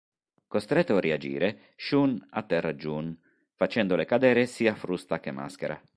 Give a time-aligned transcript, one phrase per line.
[0.47, 3.15] Costretto a reagire, Shun atterra June,
[3.53, 5.79] facendole cadere sia frusta che maschera.